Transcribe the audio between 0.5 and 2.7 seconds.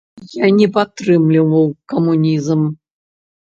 не падтрымліваў камунізм.